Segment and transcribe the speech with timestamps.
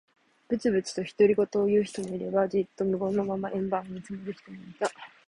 [0.47, 4.89] ぶつぶつと独り言を言う人もいれば、じっと無言のまま円盤を見つめている人もいた。